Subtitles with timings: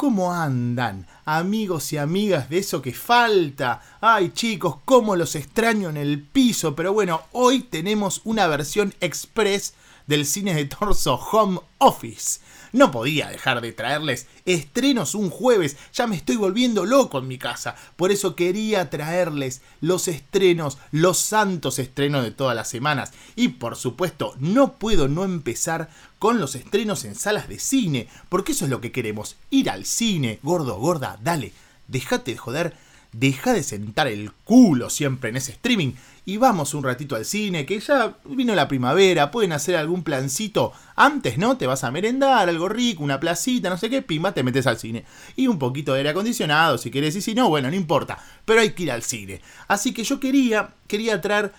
[0.00, 1.06] ¿Cómo andan?
[1.26, 3.82] Amigos y amigas de eso que falta.
[4.00, 6.74] Ay chicos, cómo los extraño en el piso.
[6.74, 9.74] Pero bueno, hoy tenemos una versión express
[10.06, 12.40] del cine de torso Home Office.
[12.72, 17.38] No podía dejar de traerles estrenos un jueves, ya me estoy volviendo loco en mi
[17.38, 17.74] casa.
[17.96, 23.12] Por eso quería traerles los estrenos, los santos estrenos de todas las semanas.
[23.36, 28.52] Y por supuesto, no puedo no empezar con los estrenos en salas de cine, porque
[28.52, 30.38] eso es lo que queremos, ir al cine.
[30.42, 31.52] Gordo, gorda, dale,
[31.88, 35.92] déjate de joder deja de sentar el culo siempre en ese streaming
[36.26, 40.72] y vamos un ratito al cine, que ya vino la primavera, pueden hacer algún plancito
[40.94, 41.56] antes, ¿no?
[41.56, 44.78] Te vas a merendar, algo rico, una placita, no sé qué, pimba, te metes al
[44.78, 45.04] cine.
[45.34, 48.60] Y un poquito de aire acondicionado, si querés, y si no, bueno, no importa, pero
[48.60, 49.40] hay que ir al cine.
[49.66, 51.52] Así que yo quería, quería traer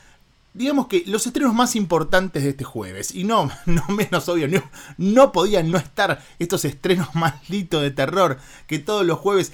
[0.54, 4.63] digamos que los estrenos más importantes de este jueves, y no, no menos obvio, no,
[4.98, 9.54] no podían no estar estos estrenos malditos de terror que todos los jueves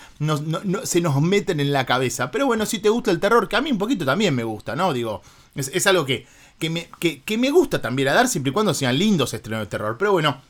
[0.83, 2.31] se nos meten en la cabeza.
[2.31, 4.75] Pero bueno, si te gusta el terror, que a mí un poquito también me gusta,
[4.75, 4.93] ¿no?
[4.93, 5.21] Digo,
[5.55, 6.27] es, algo que,
[6.59, 9.61] que, me, que, que me gusta también a dar siempre y cuando sean lindos estrenos
[9.61, 9.97] de terror.
[9.97, 10.41] Pero bueno,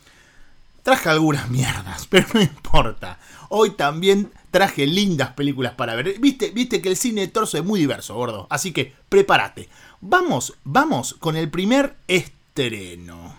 [0.84, 3.20] traje algunas mierdas, pero no importa.
[3.50, 6.20] Hoy también traje lindas películas para ver.
[6.20, 8.48] Viste, viste que el cine torso es muy diverso, gordo.
[8.50, 9.70] Así que prepárate.
[10.02, 13.36] Vamos, vamos con el primer estreno.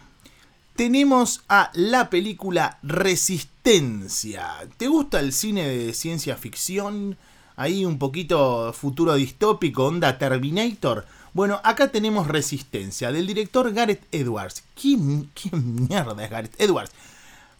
[0.76, 4.48] Tenemos a la película Resistencia.
[4.76, 7.16] ¿Te gusta el cine de ciencia ficción?
[7.56, 11.04] Ahí un poquito futuro distópico, onda Terminator.
[11.32, 14.62] Bueno, acá tenemos Resistencia, del director Gareth Edwards.
[14.80, 16.92] ¿Quién, quién mierda es Gareth Edwards?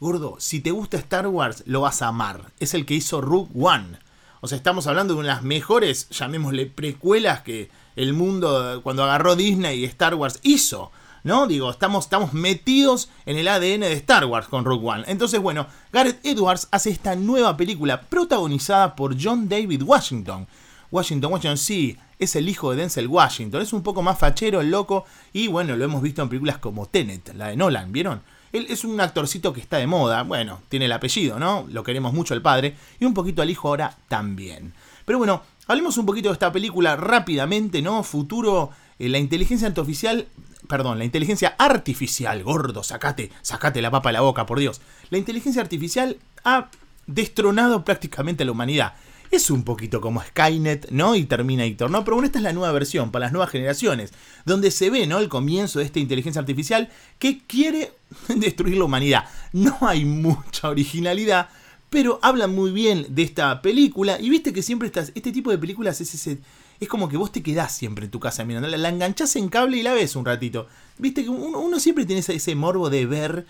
[0.00, 2.52] Gordo, si te gusta Star Wars, lo vas a amar.
[2.60, 3.98] Es el que hizo Rogue One.
[4.40, 9.02] O sea, estamos hablando de una de las mejores, llamémosle, precuelas que el mundo cuando
[9.02, 10.92] agarró Disney y Star Wars hizo.
[11.24, 11.48] ¿No?
[11.48, 15.04] Digo, estamos, estamos metidos en el ADN de Star Wars con Rogue One.
[15.08, 20.46] Entonces, bueno, Gareth Edwards hace esta nueva película protagonizada por John David Washington.
[20.92, 23.60] Washington, Washington, sí, es el hijo de Denzel Washington.
[23.60, 25.04] Es un poco más fachero, el loco.
[25.32, 28.22] Y bueno, lo hemos visto en películas como Tenet, la de Nolan, ¿vieron?
[28.52, 30.22] Él es un actorcito que está de moda.
[30.22, 31.66] Bueno, tiene el apellido, ¿no?
[31.70, 32.74] Lo queremos mucho el padre.
[33.00, 34.72] Y un poquito al hijo ahora también.
[35.04, 38.02] Pero bueno, Hablemos un poquito de esta película rápidamente, ¿no?
[38.02, 40.26] Futuro, eh, la inteligencia artificial,
[40.66, 44.80] perdón, la inteligencia artificial, gordo, sacate, sacate la papa de la boca, por Dios.
[45.10, 46.70] La inteligencia artificial ha
[47.06, 48.94] destronado prácticamente a la humanidad.
[49.30, 51.14] Es un poquito como Skynet, ¿no?
[51.14, 52.02] Y Terminator, ¿no?
[52.02, 54.14] Pero bueno, esta es la nueva versión para las nuevas generaciones,
[54.46, 55.18] donde se ve, ¿no?
[55.18, 56.88] El comienzo de esta inteligencia artificial
[57.18, 57.92] que quiere
[58.28, 59.24] destruir la humanidad.
[59.52, 61.48] No hay mucha originalidad,
[61.90, 64.20] pero hablan muy bien de esta película.
[64.20, 66.38] Y viste que siempre estás, este tipo de películas es ese.
[66.80, 68.68] Es como que vos te quedás siempre en tu casa mirando.
[68.68, 70.68] La, enganchás en cable y la ves un ratito.
[70.98, 73.46] Viste que uno, uno siempre tiene ese morbo de ver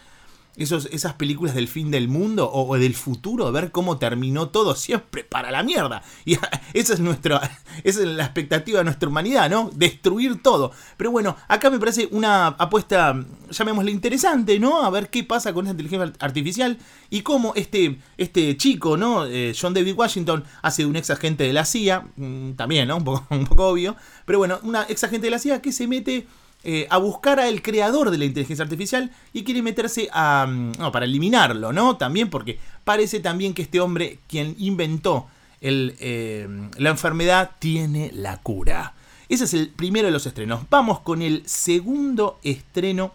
[0.58, 5.24] esos, esas películas del fin del mundo o, del futuro, ver cómo terminó todo siempre
[5.24, 6.02] para la mierda.
[6.24, 6.34] Y
[6.74, 7.41] esa es, nuestra,
[7.84, 9.70] esa es la expectativa de nuestra humanidad, ¿no?
[9.74, 10.72] Destruir todo.
[10.97, 14.82] Pero bueno, acá me parece una apuesta, llamémosle interesante, ¿no?
[14.82, 19.26] A ver qué pasa con esa inteligencia artificial y cómo este, este chico, ¿no?
[19.26, 22.97] Eh, John David Washington hace un ex agente de la CIA, mm, también, ¿no?
[22.97, 23.97] Un poco, un poco obvio.
[24.24, 26.26] Pero bueno, una ex agente de la CIA que se mete
[26.64, 30.46] eh, a buscar al creador de la inteligencia artificial y quiere meterse a...
[30.48, 31.96] Mm, no, para eliminarlo, ¿no?
[31.96, 35.28] También porque parece también que este hombre, quien inventó
[35.60, 38.94] el, eh, la enfermedad, tiene la cura.
[39.28, 40.62] Ese es el primero de los estrenos.
[40.70, 43.12] Vamos con el segundo estreno.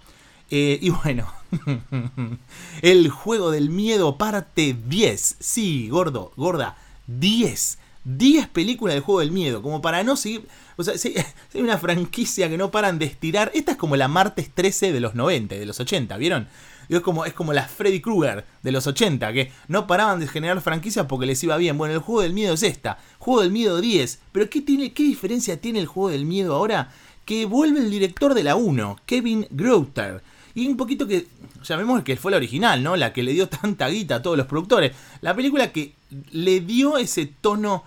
[0.49, 1.27] Eh, y bueno,
[2.81, 5.37] el juego del miedo parte 10.
[5.39, 6.77] Sí, gordo, gorda,
[7.07, 7.79] 10.
[8.05, 10.47] 10 películas del juego del miedo, como para no seguir.
[10.75, 11.13] O sea, si,
[11.53, 13.51] hay una franquicia que no paran de estirar.
[13.53, 16.47] Esta es como la Martes 13 de los 90, de los 80, ¿vieron?
[16.89, 20.59] Es como, es como la Freddy Krueger de los 80, que no paraban de generar
[20.61, 21.77] franquicias porque les iba bien.
[21.77, 22.99] Bueno, el juego del miedo es esta.
[23.19, 24.19] Juego del miedo 10.
[24.31, 26.91] Pero ¿qué, tiene, qué diferencia tiene el juego del miedo ahora?
[27.25, 30.21] Que vuelve el director de la 1, Kevin Grouter.
[30.56, 31.27] Y un poquito que,
[31.63, 32.95] llamemos que fue la original, ¿no?
[32.95, 34.91] La que le dio tanta guita a todos los productores.
[35.21, 35.94] La película que
[36.31, 37.85] le dio ese tono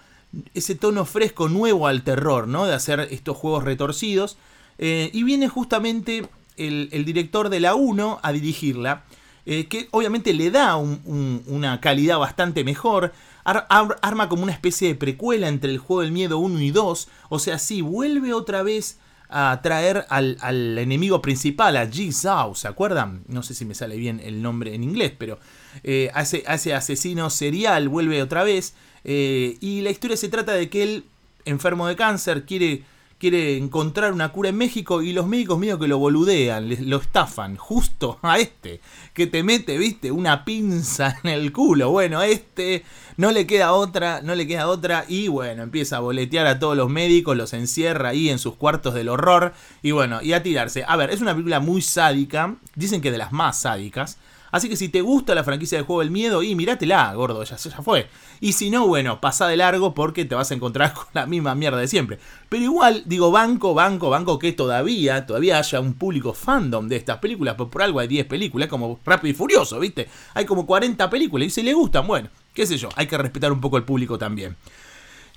[0.55, 2.67] ese tono fresco nuevo al terror, ¿no?
[2.67, 4.37] De hacer estos juegos retorcidos.
[4.79, 9.05] Eh, y viene justamente el, director de la 1 a dirigirla,
[9.45, 13.13] eh, que obviamente le da una calidad bastante mejor.
[13.45, 17.09] arma como una especie de precuela entre el juego del miedo 1 y 2.
[17.29, 18.99] O sea, sí, vuelve otra vez
[19.29, 23.23] a traer al, enemigo principal, a Jigsaw, ¿se acuerdan?
[23.29, 25.39] No sé si me sale bien el nombre en inglés, pero
[25.83, 28.75] eh, a, ese, asesino serial vuelve otra vez.
[29.05, 31.05] Eh, y la historia se trata de que él,
[31.45, 32.83] enfermo de cáncer, quiere,
[33.19, 37.57] quiere encontrar una cura en México y los médicos míos que lo boludean, lo estafan,
[37.57, 38.81] justo a este,
[39.13, 41.91] que te mete, viste, una pinza en el culo.
[41.91, 42.85] Bueno, este
[43.17, 46.77] no le queda otra, no le queda otra y bueno, empieza a boletear a todos
[46.77, 50.85] los médicos, los encierra ahí en sus cuartos del horror y bueno, y a tirarse.
[50.87, 54.19] A ver, es una película muy sádica, dicen que de las más sádicas.
[54.53, 57.57] Así que si te gusta la franquicia del juego del miedo, y míratela, gordo, ya,
[57.57, 58.09] ya fue.
[58.41, 61.55] Y si no, bueno, pasa de largo porque te vas a encontrar con la misma
[61.55, 62.19] mierda de siempre.
[62.49, 67.19] Pero igual, digo, banco, banco, banco, que todavía, todavía haya un público fandom de estas
[67.19, 70.09] películas, por algo hay 10 películas, como Rápido y Furioso, ¿viste?
[70.33, 73.53] Hay como 40 películas y si le gustan, bueno, qué sé yo, hay que respetar
[73.53, 74.57] un poco el público también.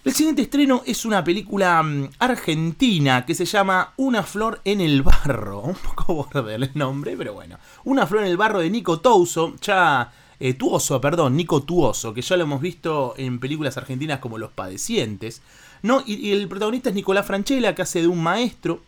[0.05, 5.03] El siguiente estreno es una película mm, argentina que se llama Una flor en el
[5.03, 5.59] barro.
[5.63, 7.57] Un poco borde el nombre, pero bueno.
[7.83, 12.21] Una flor en el barro de Nico Touso, ya eh, Tuoso, perdón, Nico Tuoso, que
[12.21, 15.41] ya lo hemos visto en películas argentinas como Los Padecientes.
[15.81, 16.01] ¿no?
[16.05, 18.81] Y, y, el protagonista es Nicolás Franchella, que hace de un maestro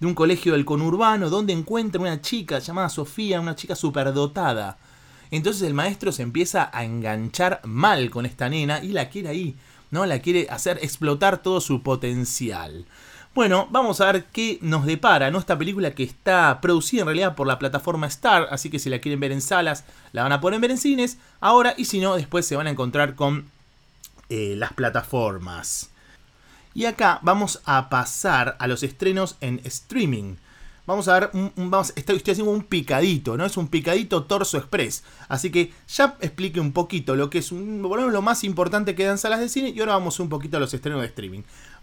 [0.00, 4.76] de un colegio del conurbano, donde encuentra una chica llamada Sofía, una chica superdotada.
[5.32, 9.56] Entonces el maestro se empieza a enganchar mal con esta nena y la quiere ahí
[9.92, 10.06] ¿no?
[10.06, 12.86] La quiere hacer explotar todo su potencial.
[13.34, 15.38] Bueno, vamos a ver qué nos depara, ¿no?
[15.38, 18.98] Esta película que está producida en realidad por la plataforma Star, así que si la
[18.98, 22.16] quieren ver en salas, la van a poder ver en cines ahora y si no,
[22.16, 23.50] después se van a encontrar con
[24.28, 25.90] eh, las plataformas.
[26.74, 30.36] Y acá vamos a pasar a los estrenos en streaming.
[30.84, 33.46] Vamos a ver, vamos, estoy, haciendo un picadito, ¿no?
[33.46, 35.04] Es un picadito torso express.
[35.28, 39.18] Así que ya explique un poquito lo que es un, lo más importante que dan
[39.18, 41.42] salas de cine y ahora vamos un poquito a los estrenos de streaming.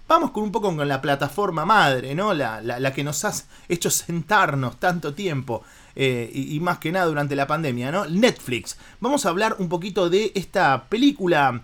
[0.09, 2.33] Vamos con un poco con la plataforma madre, ¿no?
[2.33, 3.31] La, la, que nos ha
[3.69, 5.63] hecho sentarnos tanto tiempo
[5.95, 8.05] eh, y, más que nada durante la pandemia, ¿no?
[8.05, 8.77] Netflix.
[8.99, 11.61] Vamos a hablar un poquito de esta película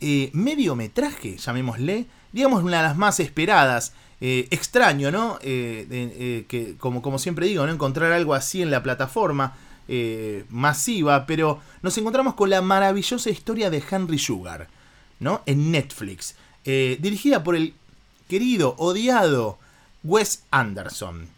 [0.00, 3.94] eh, mediometraje, llamémosle, digamos una de las más esperadas.
[4.20, 5.38] Eh, extraño, ¿no?
[5.42, 7.72] Eh, eh, que como, como siempre digo, ¿no?
[7.72, 9.56] Encontrar algo así en la plataforma
[10.48, 14.66] masiva, pero nos encontramos con la maravillosa historia de Henry Sugar,
[15.20, 15.42] ¿no?
[15.44, 17.74] En Netflix, dirigida por el
[18.26, 19.58] querido, odiado
[20.02, 21.28] Wes Anderson.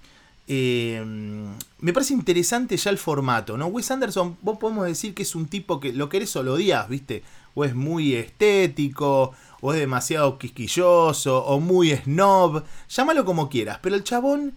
[0.46, 3.66] me parece interesante ya el formato, ¿no?
[3.66, 6.88] Wes Anderson, vos podemos decir que es un tipo que lo querés o lo odias,
[6.88, 7.24] ¿viste?
[7.56, 9.34] O es muy estético,
[9.72, 14.54] es demasiado quisquilloso, o muy snob, llámalo como quieras, pero el chabón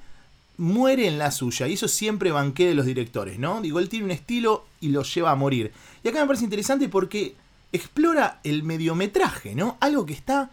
[0.57, 3.61] muere en la suya, y eso siempre banqué de los directores, ¿no?
[3.61, 5.71] Digo, él tiene un estilo y lo lleva a morir.
[6.03, 7.35] Y acá me parece interesante porque
[7.71, 9.77] explora el mediometraje, ¿no?
[9.79, 10.49] Algo que está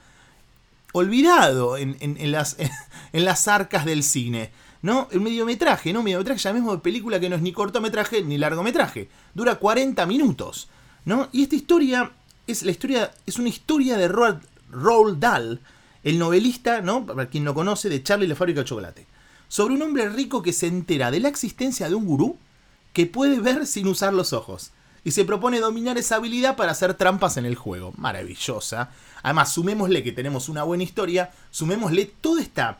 [0.92, 1.96] olvidado en,
[2.30, 2.56] las,
[3.12, 4.50] en las arcas del cine.
[4.82, 5.08] ¿no?
[5.10, 6.02] El mediometraje, ¿no?
[6.02, 9.08] Mediometraje, llamemos de película que no es ni cortometraje ni largometraje.
[9.34, 10.68] Dura 40 minutos,
[11.04, 11.28] ¿no?
[11.32, 12.12] Y esta historia
[12.46, 15.60] es la historia, es una historia de Roald, Dahl,
[16.04, 17.04] el novelista, ¿no?
[17.04, 19.06] Para quien no conoce, de Charlie la fábrica de chocolate.
[19.48, 22.38] Sobre un hombre rico que se entera de la existencia de un gurú
[22.93, 24.70] que puede ver sin usar los ojos.
[25.04, 27.93] Y se propone dominar esa habilidad para hacer trampas en el juego.
[27.96, 28.90] Maravillosa.
[29.22, 31.31] Además, sumémosle que tenemos una buena historia.
[31.52, 32.78] Sumémosle toda esta,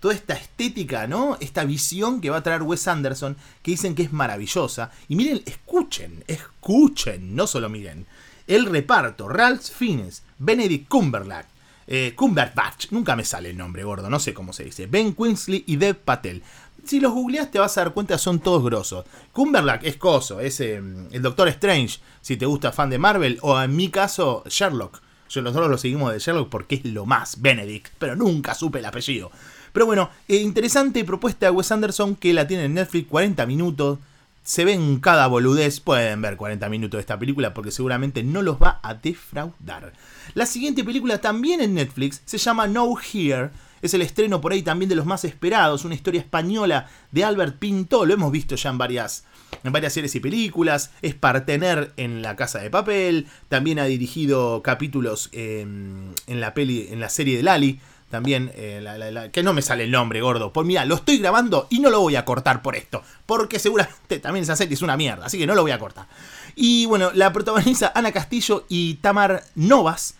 [0.00, 1.36] toda esta estética, ¿no?
[1.40, 3.36] Esta visión que va a traer Wes Anderson.
[3.62, 4.90] Que dicen que es maravillosa.
[5.08, 7.36] Y miren, escuchen, escuchen.
[7.36, 8.06] No solo miren.
[8.46, 11.46] El reparto, Ralph Fiennes, Benedict Cumberbatch,
[11.88, 15.64] eh, Cumberbatch, nunca me sale el nombre gordo, no sé cómo se dice, Ben Quinsley
[15.66, 16.42] y Dev Patel.
[16.84, 19.04] Si los googleas te vas a dar cuenta, son todos grosos.
[19.32, 23.60] Cumberbatch es coso, es eh, el Doctor Strange, si te gusta fan de Marvel, o
[23.60, 25.00] en mi caso, Sherlock.
[25.28, 28.84] Yo nosotros lo seguimos de Sherlock porque es lo más, Benedict, pero nunca supe el
[28.84, 29.32] apellido.
[29.72, 33.98] Pero bueno, eh, interesante propuesta de Wes Anderson que la tiene en Netflix, 40 minutos
[34.46, 38.62] se ven cada boludez, pueden ver 40 minutos de esta película porque seguramente no los
[38.62, 39.92] va a defraudar.
[40.34, 43.50] La siguiente película también en Netflix se llama No Here.
[43.82, 47.58] Es el estreno por ahí también de los más esperados, una historia española de Albert
[47.58, 49.24] Pinto, lo hemos visto ya en varias,
[49.64, 54.62] en varias series y películas, es partener en La Casa de Papel, también ha dirigido
[54.62, 59.84] capítulos en, la, peli, en la serie de Lali, también, eh, que no me sale
[59.84, 60.52] el nombre, gordo.
[60.52, 63.02] Pues mira, lo estoy grabando y no lo voy a cortar por esto.
[63.26, 65.26] Porque seguramente también esa serie es una mierda.
[65.26, 66.06] Así que no lo voy a cortar.
[66.54, 70.14] Y bueno, la protagoniza Ana Castillo y Tamar Novas.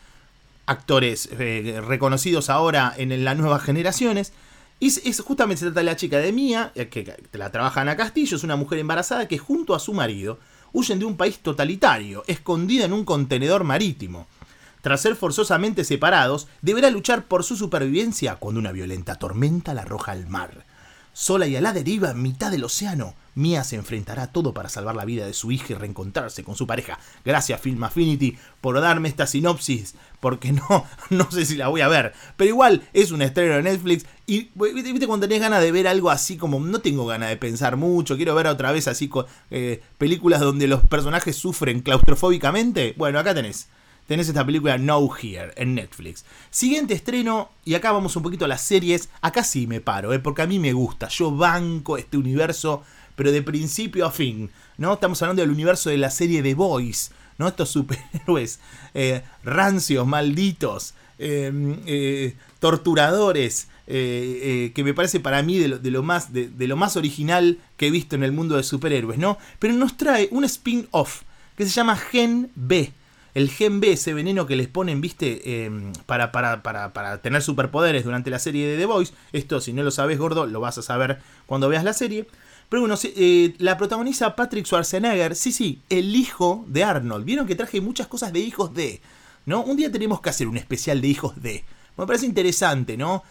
[0.69, 4.33] Actores eh, reconocidos ahora en las nuevas generaciones.
[4.81, 7.97] Y es, justamente se trata de la chica de Mía, eh, que la trabaja Ana
[7.97, 10.41] Castillo, es una mujer embarazada que junto a su marido
[10.73, 14.27] huyen de un país totalitario, escondida en un contenedor marítimo
[14.87, 20.13] tras ser forzosamente separados, deberá luchar por su supervivencia cuando una violenta tormenta la arroja
[20.13, 20.65] al mar.
[21.13, 24.69] Sola y a la deriva en mitad del océano, Mia se enfrentará a todo para
[24.69, 27.01] salvar la vida de su hija y reencontrarse con su pareja.
[27.25, 31.89] Gracias Film Affinity por darme esta sinopsis, porque no, no sé si la voy a
[31.89, 32.15] ver.
[32.37, 36.11] Pero igual es un estreno de Netflix y viste cuando tenés ganas de ver algo
[36.11, 39.11] así como no tengo ganas de pensar mucho, quiero ver otra vez así
[39.51, 42.95] eh, películas donde los personajes sufren claustrofóbicamente.
[42.97, 43.67] Bueno, acá tenés
[44.07, 46.25] tenés esta película No Here en Netflix.
[46.51, 49.09] Siguiente estreno, y acá vamos un poquito a las series.
[49.21, 50.19] Acá sí me paro, ¿eh?
[50.19, 51.09] porque a mí me gusta.
[51.09, 52.83] Yo banco este universo,
[53.15, 54.51] pero de principio a fin.
[54.79, 54.95] ¿no?
[54.95, 57.11] Estamos hablando del universo de la serie The Boys.
[57.39, 57.49] ¿no?
[57.49, 58.61] Estos superhéroes
[58.95, 63.69] eh, rancios, malditos, em, eh, torturadores.
[63.87, 68.17] Que me parece para mí de lo, más, de, lo más original que he visto
[68.17, 69.39] en el mundo de superhéroes, ¿no?
[69.61, 71.23] Pero nos trae un spin-off
[71.57, 72.93] que se llama Gen B
[73.37, 77.43] el gen B, ese veneno que les ponen, viste, em, para, para, para, para, tener
[77.43, 79.13] superpoderes durante la serie de The Voice.
[79.35, 82.27] Esto, si no lo sabes, gordo, lo vas a saber cuando veas la serie.
[82.71, 87.27] Pero bueno, eh, la protagoniza Patrick Schwarzenegger, sí, sí, el hijo de Arnold.
[87.27, 89.03] Vieron que traje muchas cosas de hijos de,
[89.45, 89.61] ¿no?
[89.61, 91.63] Un día tenemos que hacer un especial de hijos de.
[91.99, 93.23] Me parece interesante, ¿no?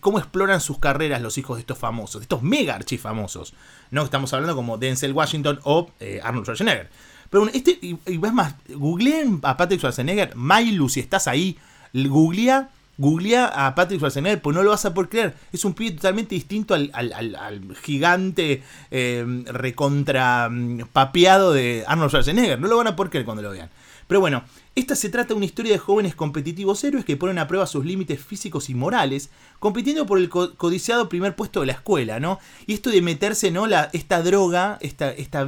[0.00, 3.52] Cómo exploran sus carreras los hijos de estos famosos, de estos mega archifamosos.
[3.90, 6.88] No estamos hablando como Denzel Washington o eh, Arnold Schwarzenegger.
[7.30, 11.58] Pero bueno, este, y, ves más, googleen a Patrick Schwarzenegger, Mailu, si estás ahí,
[11.92, 15.34] googlea, googlea a Patrick Schwarzenegger, pues no lo vas a poder creer.
[15.52, 22.60] Es un pibe totalmente distinto al, gigante eh, recontra mm, papeado de Arnold Schwarzenegger.
[22.60, 23.70] No lo van a poder creer cuando lo vean.
[24.06, 24.44] Pero bueno,
[24.76, 27.84] esta se trata de una historia de jóvenes competitivos héroes que ponen a prueba sus
[27.84, 32.38] límites físicos y morales, compitiendo por el codiciado primer puesto de la escuela, ¿no?
[32.66, 33.66] Y esto de meterse, ¿no?
[33.66, 35.44] La, esta droga, esta, esta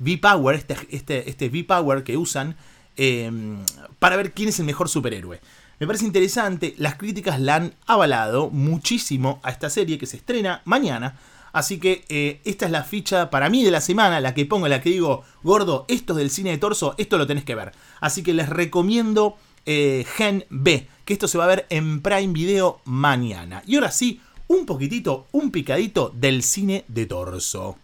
[0.00, 2.56] V-Power, este, este, este V-Power que usan
[2.96, 3.58] em,
[3.98, 5.40] para ver quién es el mejor superhéroe.
[5.80, 10.62] Me parece interesante, las críticas la han avalado muchísimo a esta serie que se estrena
[10.64, 11.16] mañana.
[11.52, 14.68] Así que eh, esta es la ficha para mí de la semana, la que pongo,
[14.68, 17.72] la que digo, gordo, esto es del cine de torso, esto lo tenés que ver.
[18.00, 22.32] Así que les recomiendo eh, Gen B, que esto se va a ver en Prime
[22.32, 23.62] Video mañana.
[23.66, 27.76] Y ahora sí, un poquitito, un picadito del cine de torso.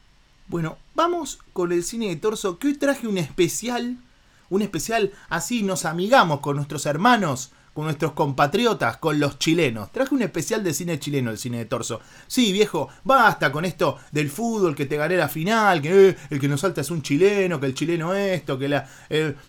[0.47, 3.97] Bueno, vamos con el cine de torso, que hoy traje un especial,
[4.51, 9.91] un especial, así nos amigamos con nuestros hermanos, con nuestros compatriotas, con los chilenos.
[9.91, 12.03] Traje un especial de cine chileno, el cine de torso.
[12.27, 16.39] Sí, viejo, basta con esto del fútbol, que te gané la final, que eh, el
[16.39, 18.87] que nos salta es un chileno, que el chileno esto, que la,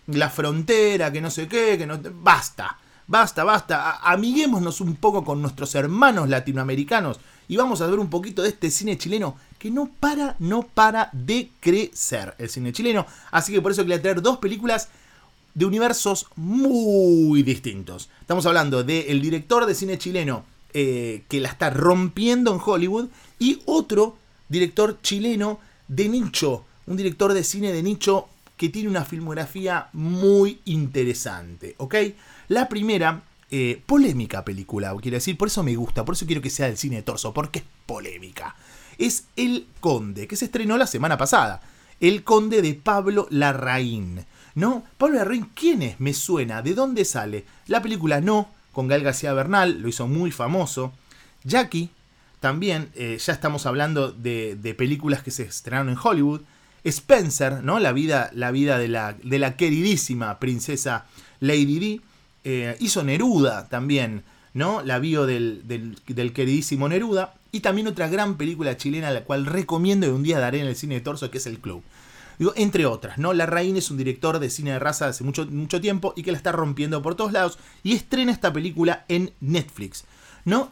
[0.07, 1.99] la frontera, que no sé qué, que no...
[2.01, 3.97] Basta, basta, basta.
[3.97, 8.71] amiguémonos un poco con nuestros hermanos latinoamericanos y vamos a ver un poquito de este
[8.71, 13.05] cine chileno que no para, no para de crecer el cine chileno.
[13.31, 14.89] Así que por eso quería traer dos películas
[15.53, 18.09] de universos muy distintos.
[18.21, 23.07] Estamos hablando del director de cine chileno eh, que la está rompiendo en Hollywood
[23.39, 24.17] y otro
[24.49, 30.59] director chileno de nicho, un director de cine de nicho que tiene una filmografía muy
[30.65, 31.95] interesante, ¿ok?
[32.47, 36.49] La primera eh, polémica película, quiero decir, por eso me gusta, por eso quiero que
[36.49, 38.55] sea del cine de torso, porque es polémica.
[38.97, 41.61] Es El Conde, que se estrenó la semana pasada.
[41.99, 44.25] El Conde de Pablo Larraín.
[44.55, 44.83] ¿No?
[44.97, 45.99] Pablo Larraín, ¿quién es?
[45.99, 46.61] Me suena.
[46.61, 47.45] ¿De dónde sale?
[47.67, 50.93] La película No, con Gal García Bernal, lo hizo muy famoso.
[51.43, 51.91] Jackie,
[52.39, 56.41] también, eh, ya estamos hablando de, películas que se estrenaron en Hollywood.
[56.83, 57.79] Spencer, ¿no?
[57.79, 61.05] La vida, la vida de, la, de la queridísima princesa
[61.39, 62.01] Lady Di
[62.45, 64.23] eh, hizo Neruda también,
[64.53, 64.81] ¿no?
[64.83, 65.63] La bio del,
[66.33, 67.33] queridísimo Neruda.
[67.51, 70.75] Y también otra gran película chilena, la cual recomiendo y un día daré en el
[70.75, 71.83] cine de torso, que es El Club.
[72.37, 73.33] Digo, entre otras, ¿no?
[73.33, 76.37] Larraín es un director de cine de raza hace mucho, mucho tiempo y que la
[76.37, 77.57] está rompiendo por todos lados.
[77.81, 80.05] Y estrena esta película en Netflix.
[80.43, 80.71] ¿No?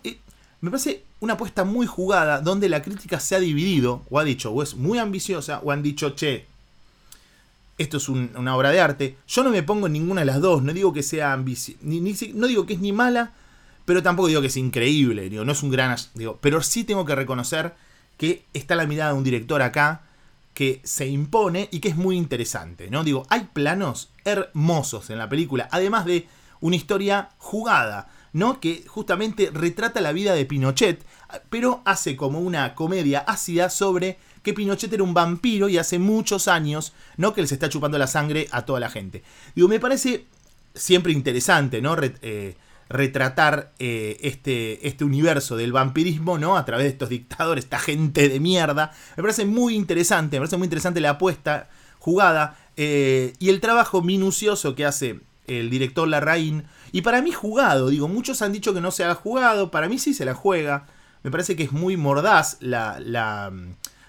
[0.62, 4.52] me parece una apuesta muy jugada donde la crítica se ha dividido, o ha dicho,
[4.52, 6.46] o es muy ambiciosa, o han dicho, che,
[7.78, 9.18] esto es una obra de arte.
[9.28, 12.48] Yo no me pongo en ninguna de las dos, no digo que sea ambiciosa, no
[12.48, 13.34] digo que es ni mala,
[13.86, 15.96] pero tampoco digo que es increíble, no es un gran...
[16.14, 17.74] Digo, pero sí tengo que reconocer
[18.18, 20.04] que está la mirada de un director acá
[20.54, 23.04] que se impone y que es muy interesante, ¿no?
[23.04, 26.28] Digo, hay planos hermosos en la película, además de
[26.62, 28.60] una historia jugada, ¿no?
[28.60, 31.04] Que justamente retrata la vida de Pinochet,
[31.50, 36.48] pero hace como una comedia ácida sobre que Pinochet era un vampiro y hace muchos
[36.48, 37.34] años, ¿no?
[37.34, 39.24] Que les está chupando la sangre a toda la gente.
[39.56, 40.26] Digo, me parece
[40.76, 41.96] siempre interesante, ¿no?
[42.02, 42.56] Eh,
[42.90, 46.58] retratar eh, este, este universo del vampirismo, ¿no?
[46.58, 48.92] A través de estos dictadores, esta gente de mierda.
[49.16, 51.70] Me parece muy interesante, me parece muy interesante la apuesta
[52.00, 56.66] jugada eh, y el trabajo minucioso que hace el director Larraín.
[56.92, 59.98] Y para mí jugado, digo, muchos han dicho que no se ha jugado, para mí
[59.98, 60.86] sí se la juega
[61.24, 63.52] me parece que es muy mordaz la, la,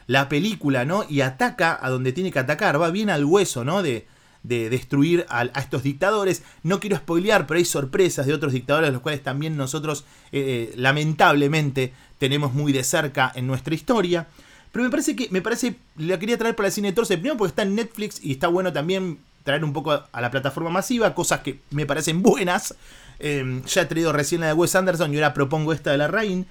[0.07, 1.05] la película, ¿no?
[1.09, 3.83] Y ataca a donde tiene que atacar, va bien al hueso, ¿no?
[3.83, 4.07] De,
[4.45, 6.43] de destruir a, estos dictadores.
[6.63, 10.75] No quiero spoilear, pero hay sorpresas de otros dictadores, los cuales también nosotros eh, eh,
[10.77, 14.29] lamentablemente tenemos muy de cerca en nuestra historia.
[14.71, 17.37] Pero me parece que, me parece, la quería traer para el cine de Torce, primero
[17.37, 21.15] porque está en Netflix y está bueno también traer un poco a la plataforma masiva,
[21.15, 22.75] cosas que me parecen buenas.
[23.19, 26.09] Em, ya he traído recién la de Wes Anderson y ahora propongo esta de la
[26.09, 26.47] Rain.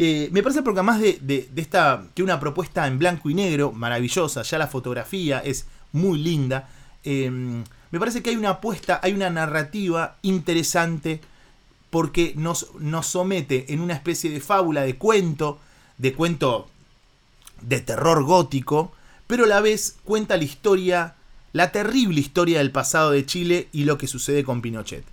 [0.00, 3.72] Eh, me parece porque además de, de, esta, que una propuesta en blanco y negro
[3.72, 6.68] maravillosa, ya la fotografía es muy linda.
[7.02, 11.20] Em, me parece que hay una apuesta, hay una narrativa interesante
[11.90, 15.58] porque nos, nos somete en una especie de fábula, de cuento,
[15.96, 16.68] de cuento
[17.60, 18.92] de terror gótico,
[19.26, 21.16] pero a la vez cuenta la historia,
[21.52, 25.04] la terrible historia del pasado de Chile y lo que sucede con Pinochet.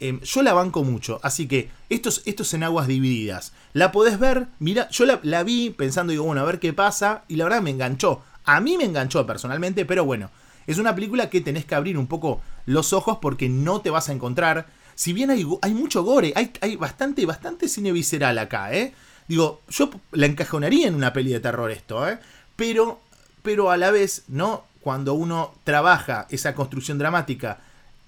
[0.00, 3.52] Em, yo la banco mucho, así que esto es en aguas divididas.
[3.72, 7.24] La podés ver, mira, yo la, la vi pensando, digo, bueno, a ver qué pasa,
[7.28, 8.22] y la verdad me enganchó.
[8.44, 10.30] A mí me enganchó personalmente, pero bueno,
[10.66, 14.08] es una película que tenés que abrir un poco los ojos porque no te vas
[14.08, 14.66] a encontrar.
[14.94, 18.94] Si bien hay, hay mucho gore, hay, hay, bastante, bastante cine visceral acá, ¿eh?
[19.28, 22.18] Digo, yo la encajonaría en una peli de terror esto, ¿eh?
[22.56, 23.00] Pero,
[23.42, 24.64] pero a la vez, ¿no?
[24.80, 27.60] Cuando uno trabaja esa construcción dramática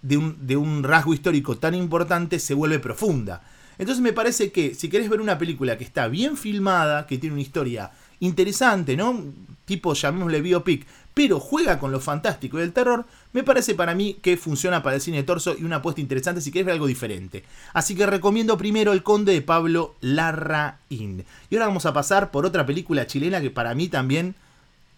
[0.06, 3.42] de un, rasgo histórico tan importante, se vuelve profunda.
[3.78, 7.34] Entonces me parece que si querés ver una película que está bien filmada, que tiene
[7.34, 9.22] una historia interesante, ¿no?
[9.66, 14.18] Tipo, llamémosle biopic, pero juega con lo fantástico y el terror, me parece para mí
[14.22, 16.86] que funciona para el cine de torso y una apuesta interesante si quieres ver algo
[16.86, 17.44] diferente.
[17.72, 21.24] Así que recomiendo primero El Conde de Pablo Larraín.
[21.50, 24.34] Y ahora vamos a pasar por otra película chilena que para mí también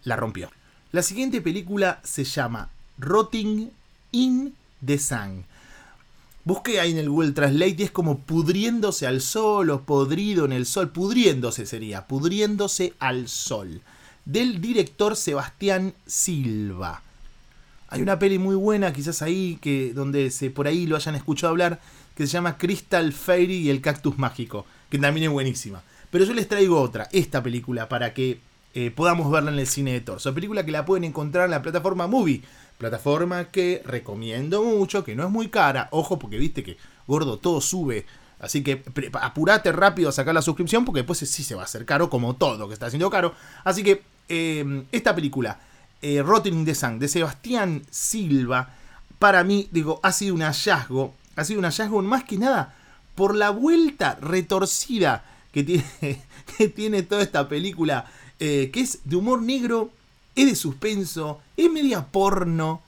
[0.05, 0.51] la rompió.
[0.93, 3.71] La siguiente película se llama Rotting
[4.13, 4.55] in
[4.85, 5.45] the Sun.
[6.45, 10.53] Busqué ahí en el Google Translate y es como pudriéndose al sol o podrido en
[10.53, 10.91] el sol.
[10.91, 13.83] Pudriéndose sería, pudriéndose al sol
[14.25, 17.03] del director Sebastián Silva.
[17.89, 21.81] Hay una peli muy buena, quizás ahí, que donde por ahí lo hayan escuchado hablar,
[22.15, 25.83] que se llama Crystal Fairy y el cactus mágico, que también es buenísima.
[26.11, 28.41] Pero yo les traigo otra, esta película, para que
[28.75, 30.35] eh, podamos verla en el cine de Torso.
[30.35, 32.43] Película que la pueden encontrar en la plataforma Movie,
[32.79, 35.89] plataforma que recomiendo mucho, que no es muy cara.
[35.91, 38.07] Ojo, porque viste que, gordo, todo sube.
[38.41, 38.85] Así que
[39.21, 42.37] apurate rápido a sacar la suscripción, porque después sí se va a hacer caro, como
[42.37, 43.35] todo que está haciendo caro.
[43.65, 45.59] Así que Em, esta película,
[46.03, 48.75] eh, Rotting the Sun, de Sebastián Silva,
[49.19, 51.15] para mí, digo, ha sido un hallazgo.
[51.37, 52.75] Ha sido un hallazgo más que nada
[53.15, 55.85] por la vuelta retorcida que tiene,
[56.59, 58.07] que tiene toda esta película,
[58.39, 59.91] eh, que es de humor negro,
[60.43, 62.83] es de suspenso, es media porno.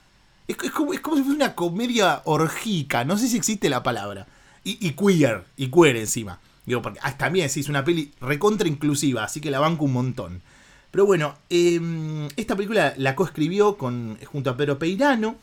[0.46, 4.26] Es, como, es como, si fuera una comedia orgica, no sé si existe la palabra.
[4.62, 6.38] Y, y queer, y queer encima.
[6.64, 9.92] Digo, porque ah, también sí, es una peli recontra inclusiva, así que la banco un
[9.92, 10.42] montón.
[10.90, 15.36] Pero bueno, em, esta película la coescribió con, junto a Pedro Peirano.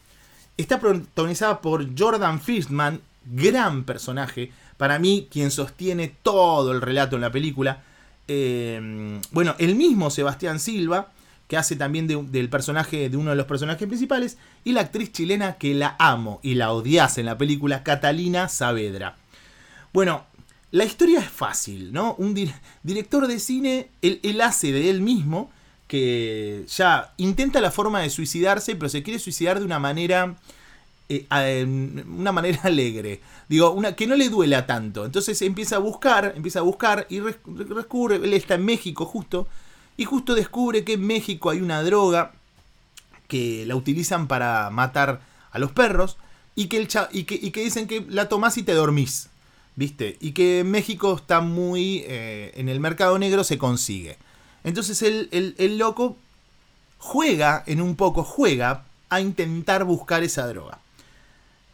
[0.57, 4.51] Está protagonizada por Jordan Fishman, gran personaje.
[4.77, 7.83] Para mí, quien sostiene todo el relato en la película.
[8.27, 11.11] Em, bueno, el mismo Sebastián Silva,
[11.47, 14.37] que hace también del personaje, de uno de los personajes principales.
[14.63, 19.15] Y la actriz chilena que la amo y la odias en la película, Catalina Saavedra.
[19.93, 20.25] Bueno,
[20.71, 22.15] la historia es fácil, ¿no?
[22.15, 22.35] Un
[22.83, 25.49] director de cine, él, hace de él mismo,
[25.87, 30.35] que ya intenta la forma de suicidarse, pero se quiere suicidar de una manera...
[31.09, 31.25] Eh,
[31.65, 33.21] una manera alegre.
[33.47, 35.05] Digo, una, que no le duela tanto.
[35.05, 39.47] Entonces empieza a buscar, empieza a buscar y descubre, él está en México justo,
[39.97, 42.33] y justo descubre que en México hay una droga
[43.27, 46.17] que la utilizan para matar a los perros
[46.55, 49.29] y que, el y que, dicen que la tomás y te dormís.
[49.77, 50.17] ¿viste?
[50.19, 52.03] Y que en México está muy...
[52.07, 54.17] Eh, en el mercado negro se consigue.
[54.63, 56.17] Entonces el, el, loco
[56.97, 60.79] juega, en un poco juega, a intentar buscar esa droga.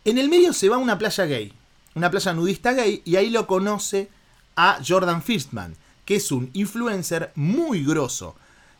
[0.05, 1.53] En el medio se va a una playa gay,
[1.95, 4.09] una playa nudista gay, y ahí lo conoce
[4.57, 8.35] a Jordan Firstman, que es un influencer muy grosso.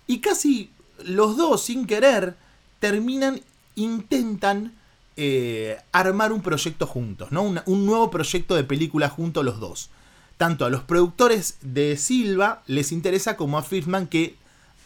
[0.08, 0.70] Y casi
[1.06, 2.36] los dos, sin querer,
[2.80, 3.42] terminan,
[3.76, 4.74] intentan
[5.16, 7.44] eh, armar un proyecto juntos, ¿no?
[7.44, 9.90] un nuevo proyecto de película juntos los dos.
[10.38, 14.36] Tanto a los productores de Silva les interesa como a Fishman que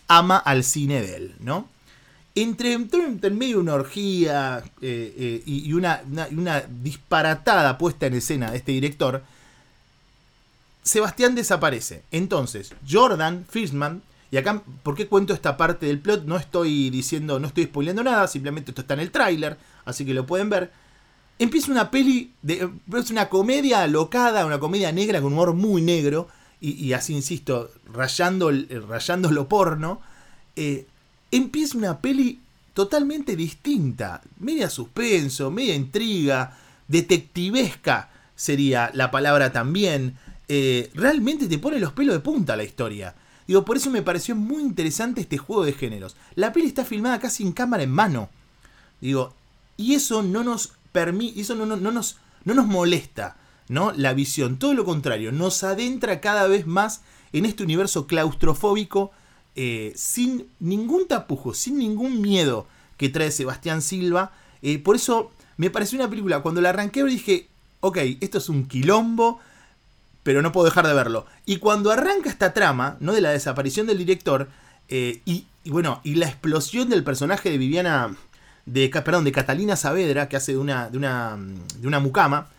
[0.07, 1.67] ama al cine de él, ¿no?
[2.35, 8.57] Entre, entre medio una orgía eh, eh, y, una, una, disparatada puesta en escena de
[8.57, 9.23] este director,
[10.87, 12.03] Sebastián desaparece.
[12.11, 16.25] Entonces, Jordan Fishman y acá, ¿por qué cuento esta parte del plot?
[16.25, 20.13] No estoy diciendo, no estoy spoileando nada, simplemente esto está en el tráiler, así que
[20.13, 20.71] lo pueden ver.
[21.39, 26.27] Empieza una peli, de, es una comedia alocada, una comedia negra con humor muy negro,
[26.59, 28.51] y, así insisto, rayando,
[28.87, 30.01] rayando lo porno,
[30.55, 30.87] eh,
[31.29, 32.39] empieza una peli
[32.73, 40.17] totalmente distinta, media suspenso, media intriga, detectivesca sería la palabra también.
[40.47, 43.15] Eh, realmente te pone los pelos de punta la historia.
[43.47, 46.15] Digo, por eso me pareció muy interesante este juego de géneros.
[46.35, 48.29] La peli está filmada casi en cámara en mano.
[48.99, 49.33] Digo,
[49.77, 53.37] y eso no nos permite, eso no, no, nos, no nos molesta,
[53.69, 53.93] ¿no?
[53.93, 59.11] La visión, todo lo contrario, nos adentra cada vez más en este universo claustrofóbico,
[59.55, 64.31] eh, sin ningún tapujo, sin ningún miedo que trae Sebastián Silva.
[64.61, 67.47] Eh, por eso me pareció una película, cuando la arranqué dije,
[67.79, 69.39] ok, esto es un quilombo,
[70.27, 71.25] pero no puedo dejar de verlo.
[71.45, 73.13] Y cuando arranca esta trama, ¿no?
[73.13, 74.49] De la desaparición del director,
[74.89, 78.13] eh, y, bueno, y la explosión del personaje de Viviana,
[78.65, 81.37] de, perdón, de Catalina Saavedra, que hace de una, de una,
[81.77, 82.49] de una mucama,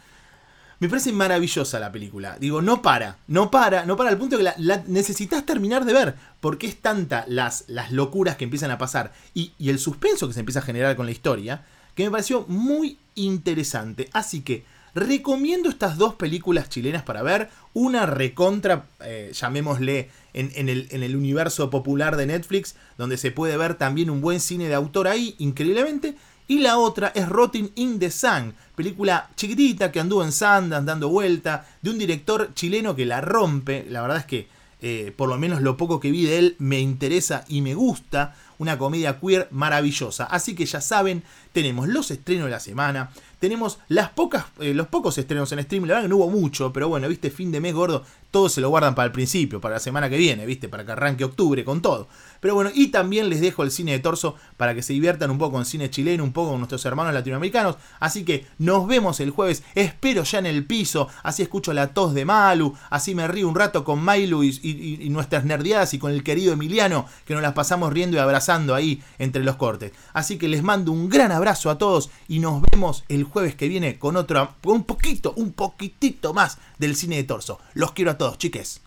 [0.81, 2.39] me parece maravillosa la película.
[2.41, 6.15] Digo, no para, no para, no para al punto que la, necesitas terminar de ver.
[6.41, 10.33] Porque es tanta las, las locuras que empiezan a pasar y, y, el suspenso que
[10.33, 14.09] se empieza a generar con la historia, que me pareció muy interesante.
[14.15, 17.51] Así que recomiendo estas dos películas chilenas para ver.
[17.75, 24.11] Una recontra, eh, llamémosle, en, el, universo popular de Netflix, donde se puede ver también
[24.11, 26.15] un buen cine de autor ahí, increíblemente.
[26.47, 31.09] Y la otra es Rotting in the Sun, película chiquitita que anduvo en Sundance dando
[31.09, 33.85] vuelta, de un director chileno que la rompe.
[33.91, 34.49] La verdad es que,
[34.81, 38.35] eh, por lo menos lo poco que vi de él, me interesa y me gusta.
[38.59, 40.25] Una comedia queer maravillosa.
[40.25, 44.89] Así que ya saben, tenemos los estrenos de la semana, tenemos las pocas, eh, los
[44.89, 45.85] pocos estrenos en stream.
[45.85, 48.61] La verdad que no hubo mucho, pero bueno, viste, fin de mes gordo, todos se
[48.61, 51.65] lo guardan para el principio, para la semana que viene, viste, para que arranque octubre
[51.65, 52.09] con todo.
[52.41, 55.39] Pero bueno, y también les dejo el cine de torso para que se diviertan un
[55.39, 57.77] poco con cine chileno, un poco con nuestros hermanos latinoamericanos.
[58.01, 62.15] Así que nos vemos el jueves, espero ya en el piso, así escucho la tos
[62.15, 66.23] de Malu, así me río un rato con Mailu y, nuestras nerdeadas y con el
[66.23, 69.93] querido Emiliano, que nos las pasamos riendo y abrazando ahí entre los cortes.
[70.13, 73.69] Así que les mando un gran abrazo a todos y nos vemos el jueves que
[73.69, 77.61] viene con otro, un poquito, un poquitito más del cine de torso.
[77.75, 78.81] Los quiero a todos, chiques.